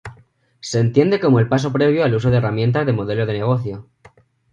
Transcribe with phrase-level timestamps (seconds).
[0.61, 3.87] Se entiende como el paso previo al uso de herramientas de modelo de negocio.